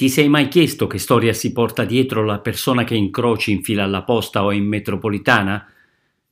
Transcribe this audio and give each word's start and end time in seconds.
Ti 0.00 0.08
sei 0.08 0.30
mai 0.30 0.48
chiesto 0.48 0.86
che 0.86 0.96
storia 0.96 1.34
si 1.34 1.52
porta 1.52 1.84
dietro 1.84 2.24
la 2.24 2.38
persona 2.38 2.84
che 2.84 2.94
incroci 2.94 3.52
in 3.52 3.62
fila 3.62 3.84
alla 3.84 4.02
posta 4.02 4.42
o 4.42 4.50
in 4.50 4.64
metropolitana? 4.64 5.70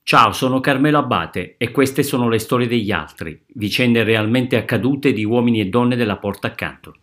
Ciao, 0.02 0.32
sono 0.32 0.60
Carmelo 0.60 0.96
Abate 0.96 1.56
e 1.58 1.70
queste 1.70 2.02
sono 2.02 2.30
le 2.30 2.38
storie 2.38 2.66
degli 2.66 2.90
altri, 2.90 3.38
vicende 3.56 4.04
realmente 4.04 4.56
accadute 4.56 5.12
di 5.12 5.22
uomini 5.22 5.60
e 5.60 5.66
donne 5.66 5.96
della 5.96 6.16
porta 6.16 6.46
accanto. 6.46 6.94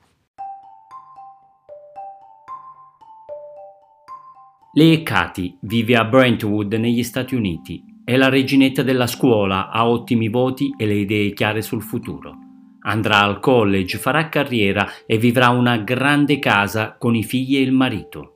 Lei 4.73 4.97
è 4.97 5.03
Katy, 5.03 5.57
vive 5.61 5.95
a 5.97 6.03
Brentwood 6.03 6.73
negli 6.73 7.03
Stati 7.03 7.35
Uniti. 7.35 7.83
È 8.03 8.17
la 8.17 8.29
reginetta 8.29 8.81
della 8.81 9.05
scuola, 9.05 9.69
ha 9.69 9.87
ottimi 9.87 10.29
voti 10.29 10.73
e 10.75 10.87
le 10.87 10.95
idee 10.95 11.31
chiare 11.33 11.61
sul 11.61 11.83
futuro. 11.83 12.44
Andrà 12.87 13.21
al 13.21 13.39
college, 13.39 13.97
farà 13.97 14.29
carriera 14.29 14.87
e 15.07 15.17
vivrà 15.17 15.49
una 15.49 15.77
grande 15.77 16.37
casa 16.37 16.95
con 16.97 17.15
i 17.15 17.23
figli 17.23 17.57
e 17.57 17.61
il 17.61 17.71
marito. 17.71 18.33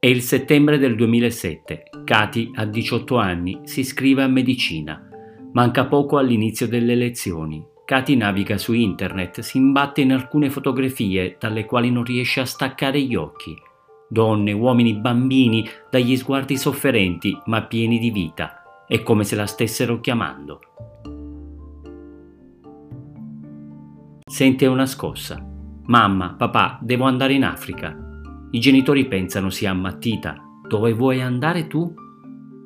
È 0.00 0.06
il 0.06 0.22
settembre 0.22 0.78
del 0.78 0.96
2007. 0.96 1.84
Katy 2.04 2.50
ha 2.54 2.64
18 2.64 3.16
anni, 3.16 3.60
si 3.62 3.80
iscrive 3.80 4.22
a 4.24 4.28
medicina. 4.28 5.08
Manca 5.52 5.86
poco 5.86 6.18
all'inizio 6.18 6.66
delle 6.66 6.96
lezioni. 6.96 7.64
Katy 7.84 8.16
naviga 8.16 8.58
su 8.58 8.72
internet, 8.72 9.40
si 9.40 9.56
imbatte 9.56 10.00
in 10.00 10.12
alcune 10.12 10.50
fotografie 10.50 11.36
dalle 11.38 11.64
quali 11.64 11.90
non 11.90 12.04
riesce 12.04 12.40
a 12.40 12.44
staccare 12.44 13.00
gli 13.00 13.14
occhi. 13.14 13.56
Donne, 14.08 14.52
uomini, 14.52 14.94
bambini, 14.94 15.66
dagli 15.90 16.16
sguardi 16.16 16.56
sofferenti 16.56 17.38
ma 17.46 17.62
pieni 17.62 17.98
di 17.98 18.10
vita. 18.10 18.84
È 18.86 19.02
come 19.02 19.22
se 19.24 19.36
la 19.36 19.46
stessero 19.46 20.00
chiamando. 20.00 20.60
Sente 24.28 24.66
una 24.66 24.84
scossa. 24.84 25.42
Mamma, 25.86 26.34
papà, 26.34 26.78
devo 26.82 27.04
andare 27.04 27.32
in 27.32 27.44
Africa. 27.44 27.96
I 28.50 28.60
genitori 28.60 29.08
pensano 29.08 29.48
sia 29.48 29.70
ammattita. 29.70 30.36
Dove 30.68 30.92
vuoi 30.92 31.22
andare 31.22 31.66
tu? 31.66 31.94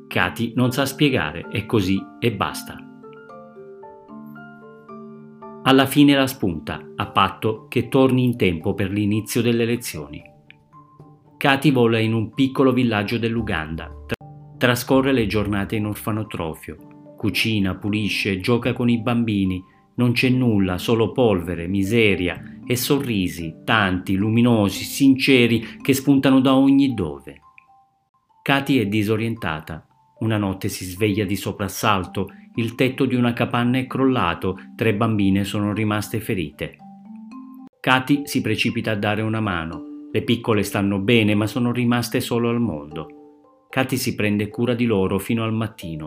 Katy 0.09 0.55
non 0.57 0.73
sa 0.73 0.85
spiegare, 0.85 1.47
è 1.51 1.65
così 1.65 2.03
e 2.19 2.33
basta. 2.33 2.77
Alla 5.63 5.87
fine 5.87 6.17
la 6.17 6.27
spunta, 6.27 6.85
a 6.97 7.07
patto 7.07 7.69
che 7.69 7.87
torni 7.87 8.25
in 8.25 8.37
tempo 8.37 8.75
per 8.75 8.91
l'inizio 8.91 9.41
delle 9.41 9.65
lezioni. 9.65 10.21
Katy 11.37 11.71
vola 11.71 12.01
in 12.01 12.13
un 12.13 12.35
piccolo 12.35 12.73
villaggio 12.73 13.19
dell'Uganda. 13.19 13.89
Trascorre 14.59 15.13
le 15.13 15.29
giornate 15.29 15.77
in 15.77 15.87
orfanotrofio. 15.87 17.15
Cucina, 17.17 17.77
pulisce, 17.77 18.41
gioca 18.41 18.73
con 18.73 18.89
i 18.89 19.01
bambini, 19.01 19.63
non 19.95 20.13
c'è 20.13 20.29
nulla, 20.29 20.79
solo 20.79 21.13
polvere, 21.13 21.67
miseria 21.67 22.61
e 22.67 22.77
sorrisi, 22.77 23.57
tanti, 23.65 24.15
luminosi, 24.15 24.85
sinceri, 24.85 25.79
che 25.83 25.93
spuntano 25.93 26.41
da 26.41 26.55
ogni 26.55 26.95
dove. 26.95 27.41
Katy 28.43 28.79
è 28.79 28.87
disorientata. 28.87 29.87
Una 30.21 30.39
notte 30.39 30.69
si 30.69 30.85
sveglia 30.85 31.25
di 31.25 31.37
soprassalto, 31.37 32.31
il 32.55 32.75
tetto 32.75 33.05
di 33.05 33.15
una 33.15 33.33
capanna 33.33 33.79
è 33.79 33.87
crollato, 33.87 34.59
tre 34.77 34.95
bambine 34.95 35.45
sono 35.45 35.73
rimaste 35.73 36.21
ferite. 36.21 36.77
Katy 37.81 38.23
si 38.27 38.41
precipita 38.41 38.93
a 38.93 38.97
dare 38.97 39.23
una 39.23 39.41
mano. 39.41 40.09
Le 40.13 40.23
piccole 40.23 40.63
stanno 40.63 40.99
bene, 41.01 41.35
ma 41.35 41.47
sono 41.47 41.73
rimaste 41.73 42.21
solo 42.21 42.49
al 42.49 42.61
mondo. 42.61 43.67
Katy 43.69 43.97
si 43.97 44.15
prende 44.15 44.49
cura 44.49 44.75
di 44.75 44.85
loro 44.85 45.19
fino 45.19 45.43
al 45.43 45.53
mattino. 45.53 46.07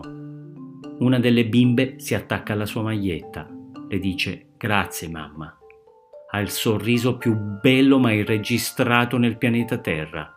Una 1.00 1.18
delle 1.18 1.46
bimbe 1.46 1.96
si 1.98 2.14
attacca 2.14 2.54
alla 2.54 2.64
sua 2.64 2.82
maglietta 2.82 3.55
le 3.88 3.98
dice 3.98 4.48
grazie 4.56 5.08
mamma. 5.08 5.56
Ha 6.30 6.40
il 6.40 6.50
sorriso 6.50 7.16
più 7.16 7.34
bello 7.34 7.98
mai 7.98 8.24
registrato 8.24 9.16
nel 9.16 9.38
pianeta 9.38 9.78
Terra. 9.78 10.34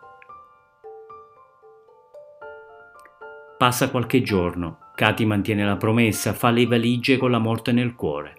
Passa 3.58 3.90
qualche 3.90 4.22
giorno, 4.22 4.78
Katy 4.94 5.24
mantiene 5.24 5.64
la 5.64 5.76
promessa, 5.76 6.32
fa 6.32 6.50
le 6.50 6.66
valigie 6.66 7.18
con 7.18 7.30
la 7.30 7.38
morte 7.38 7.72
nel 7.72 7.94
cuore. 7.94 8.34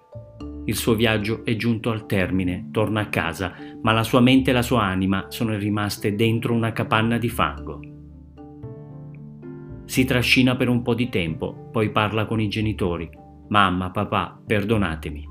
Il 0.66 0.75
suo 0.75 0.95
viaggio 0.95 1.44
è 1.44 1.55
giunto 1.55 1.91
al 1.91 2.05
termine, 2.05 2.69
torna 2.71 3.01
a 3.01 3.09
casa, 3.09 3.53
ma 3.81 3.91
la 3.91 4.03
sua 4.03 4.21
mente 4.21 4.51
e 4.51 4.53
la 4.53 4.61
sua 4.61 4.83
anima 4.83 5.25
sono 5.29 5.55
rimaste 5.57 6.16
dentro 6.16 6.53
una 6.53 6.71
capanna 6.71 7.17
di 7.17 7.29
fango. 7.29 7.79
Si 9.85 10.05
trascina 10.05 10.55
per 10.55 10.69
un 10.69 10.81
po' 10.81 10.94
di 10.94 11.09
tempo, 11.09 11.69
poi 11.71 11.91
parla 11.91 12.25
con 12.25 12.39
i 12.39 12.47
genitori, 12.47 13.09
Mamma, 13.51 13.91
papà, 13.91 14.41
perdonatemi. 14.47 15.28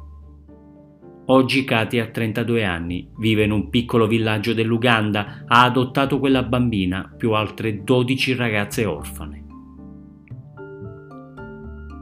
Oggi 1.27 1.65
Katy 1.65 1.99
ha 2.01 2.09
32 2.09 2.65
anni, 2.65 3.11
vive 3.17 3.45
in 3.45 3.51
un 3.51 3.71
piccolo 3.71 4.07
villaggio 4.07 4.53
dell'Uganda, 4.53 5.45
ha 5.47 5.65
adottato 5.65 6.19
quella 6.19 6.43
bambina 6.43 7.11
più 7.17 7.33
altre 7.33 7.83
12 7.83 8.35
ragazze 8.35 8.85
orfane. 8.85 9.45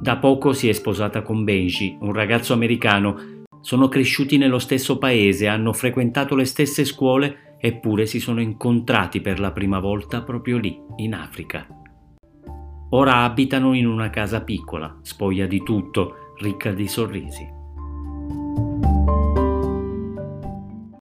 Da 0.01 0.17
poco 0.17 0.53
si 0.53 0.69
è 0.69 0.73
sposata 0.73 1.23
con 1.23 1.45
Benji, 1.45 1.97
un 2.01 2.13
ragazzo 2.13 2.53
americano. 2.53 3.45
Sono 3.61 3.87
cresciuti 3.87 4.39
nello 4.39 4.59
stesso 4.59 4.99
paese, 4.99 5.47
hanno 5.47 5.73
frequentato 5.73 6.35
le 6.35 6.47
stesse 6.47 6.85
scuole 6.85 7.57
eppure 7.61 8.07
si 8.07 8.19
sono 8.19 8.41
incontrati 8.41 9.21
per 9.21 9.39
la 9.39 9.53
prima 9.53 9.79
volta 9.79 10.23
proprio 10.23 10.59
lì, 10.59 10.81
in 10.97 11.15
Africa. 11.15 11.78
Ora 12.91 13.25
abitano 13.25 13.75
in 13.75 13.87
una 13.87 14.09
casa 14.09 14.43
piccola, 14.43 14.99
spoglia 15.03 15.47
di 15.47 15.63
tutto, 15.63 16.35
ricca 16.39 16.73
di 16.73 16.89
sorrisi. 16.89 17.58